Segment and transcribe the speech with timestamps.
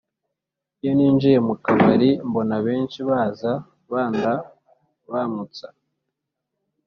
[0.81, 3.51] iyo ninjira mu kabarimbona benshi baza
[3.91, 5.67] bandbamutsa,